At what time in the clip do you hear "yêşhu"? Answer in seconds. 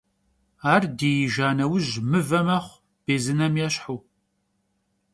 3.59-3.97